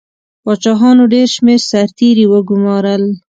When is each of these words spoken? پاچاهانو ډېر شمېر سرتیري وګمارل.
پاچاهانو 0.43 1.03
ډېر 1.13 1.27
شمېر 1.35 1.59
سرتیري 1.71 2.25
وګمارل. 2.29 3.03